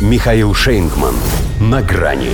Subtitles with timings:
[0.00, 1.14] Михаил Шейнгман.
[1.60, 2.30] На грани.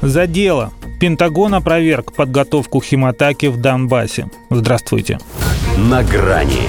[0.00, 0.70] За дело.
[1.00, 4.30] Пентагон опроверг подготовку химатаки в Донбассе.
[4.48, 5.18] Здравствуйте.
[5.76, 6.68] На грани.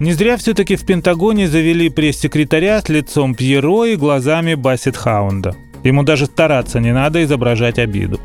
[0.00, 5.56] Не зря все-таки в Пентагоне завели пресс-секретаря с лицом Пьеро и глазами Бассет Хаунда.
[5.82, 8.20] Ему даже стараться не надо изображать обиду.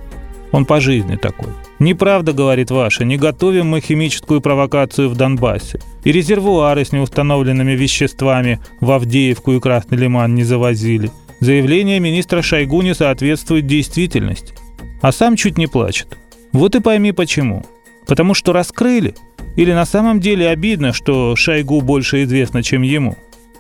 [0.52, 1.50] Он по жизни такой.
[1.80, 5.80] Неправда, говорит Ваша, не готовим мы химическую провокацию в Донбассе.
[6.04, 11.12] И резервуары с неустановленными веществами в Авдеевку и Красный Лиман не завозили.
[11.40, 14.54] Заявление министра Шойгу не соответствует действительности.
[15.02, 16.18] А сам чуть не плачет.
[16.52, 17.64] Вот и пойми почему.
[18.08, 19.16] Потому что раскрыли.
[19.56, 23.16] Или на самом деле обидно, что Шойгу больше известно, чем ему.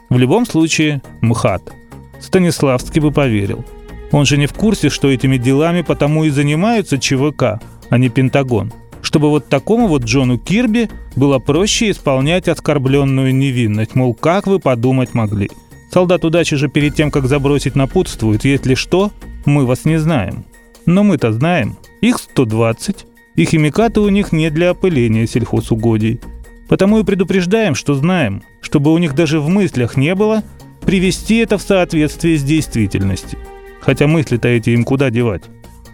[0.09, 1.71] В любом случае, МХАТ.
[2.19, 3.63] Станиславский бы поверил.
[4.11, 7.59] Он же не в курсе, что этими делами потому и занимаются ЧВК,
[7.89, 8.73] а не Пентагон.
[9.01, 13.95] Чтобы вот такому вот Джону Кирби было проще исполнять оскорбленную невинность.
[13.95, 15.49] Мол, как вы подумать могли?
[15.91, 18.45] Солдат удачи же перед тем, как забросить, напутствует.
[18.45, 19.11] Если что,
[19.45, 20.43] мы вас не знаем.
[20.85, 21.77] Но мы-то знаем.
[22.01, 26.19] Их 120, и химикаты у них не для опыления сельхозугодий.
[26.67, 30.43] Потому и предупреждаем, что знаем, чтобы у них даже в мыслях не было
[30.81, 33.39] привести это в соответствие с действительностью.
[33.81, 35.43] Хотя мысли-то эти им куда девать.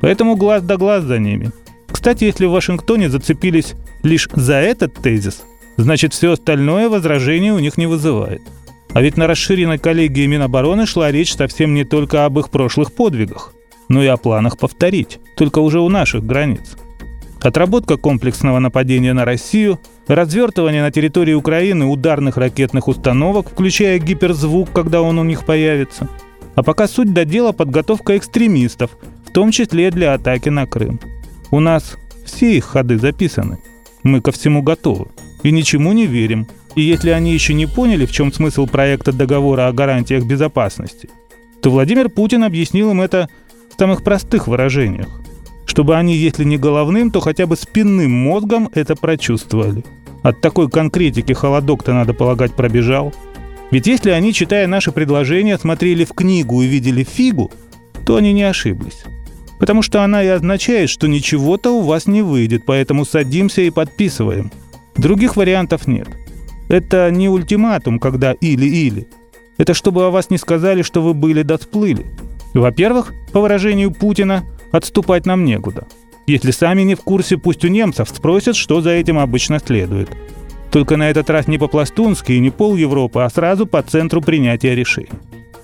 [0.02, 1.52] Поэтому глаз да глаз за ними.
[1.88, 5.44] Кстати, если в Вашингтоне зацепились лишь за этот тезис,
[5.77, 8.42] значит все остальное возражение у них не вызывает.
[8.94, 13.53] А ведь на расширенной коллегии Минобороны шла речь совсем не только об их прошлых подвигах,
[13.89, 16.77] но и о планах повторить, только уже у наших границ.
[17.42, 25.02] Отработка комплексного нападения на Россию, развертывание на территории Украины ударных ракетных установок, включая гиперзвук, когда
[25.02, 26.09] он у них появится.
[26.56, 28.92] А пока суть до дела подготовка экстремистов,
[29.25, 31.00] в том числе для атаки на Крым.
[31.52, 33.59] У нас все их ходы записаны.
[34.03, 35.08] Мы ко всему готовы.
[35.44, 36.48] И ничему не верим.
[36.76, 41.09] И если они еще не поняли, в чем смысл проекта договора о гарантиях безопасности,
[41.61, 43.30] то Владимир Путин объяснил им это
[43.73, 45.08] в самых простых выражениях.
[45.66, 49.83] Чтобы они, если не головным, то хотя бы спинным мозгом это прочувствовали.
[50.23, 53.14] От такой конкретики холодок-то, надо полагать, пробежал.
[53.75, 57.52] Ведь если они, читая наши предложения, смотрели в книгу и видели фигу,
[58.05, 59.03] то они не ошиблись.
[59.59, 64.49] Потому что она и означает, что ничего-то у вас не выйдет, поэтому садимся и подписываем.
[64.95, 66.08] Других вариантов нет.
[66.69, 69.08] Это не ультиматум, когда или-или.
[69.58, 72.05] Это чтобы о вас не сказали, что вы были да сплыли.
[72.53, 75.85] Во-первых, по выражению Путина, отступать нам некуда.
[76.27, 80.09] Если сами не в курсе, пусть у немцев спросят, что за этим обычно следует.
[80.75, 84.75] Только на этот раз не по-пластунски и не пол Европы, а сразу по центру принятия
[84.75, 85.08] решений.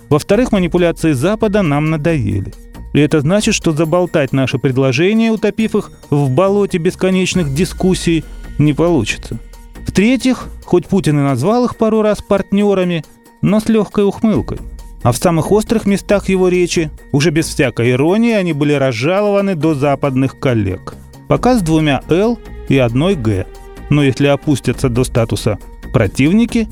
[0.07, 2.53] Во-вторых, манипуляции Запада нам надоели.
[2.93, 8.23] И это значит, что заболтать наши предложения, утопив их в болоте бесконечных дискуссий,
[8.57, 9.37] не получится.
[9.85, 13.03] В-третьих, хоть Путин и назвал их пару раз партнерами,
[13.41, 14.59] но с легкой ухмылкой.
[15.03, 19.73] А в самых острых местах его речи, уже без всякой иронии, они были разжалованы до
[19.73, 20.95] западных коллег.
[21.27, 22.39] Пока с двумя «Л»
[22.69, 23.45] и одной «Г».
[23.91, 25.59] Но если опустятся до статуса
[25.91, 26.69] «противники»,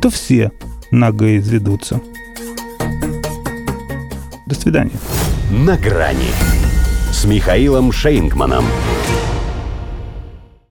[0.00, 0.52] то все
[0.90, 2.00] «Г» изведутся.
[4.46, 4.98] До свидания.
[5.50, 6.30] На грани
[7.12, 8.64] с Михаилом Шейнгманом.